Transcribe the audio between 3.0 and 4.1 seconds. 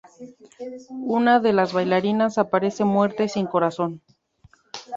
y sin corazón.